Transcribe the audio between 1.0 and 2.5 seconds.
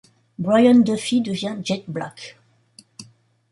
devient Jet Black.